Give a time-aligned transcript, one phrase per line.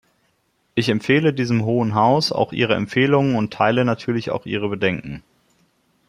[0.73, 5.21] Ich empfehle diesem Hohen Haus auch ihre Empfehlungen und teile natürlich auch ihre Bedenken.